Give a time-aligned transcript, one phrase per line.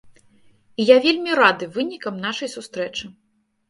[0.79, 3.17] І я вельмі рады вынікам нашай сустрэчы.